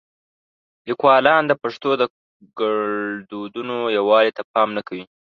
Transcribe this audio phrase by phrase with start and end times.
[0.87, 2.03] لیکوالان د پښتو د
[2.59, 5.05] ګړدودونو یووالي ته پام نه کوي.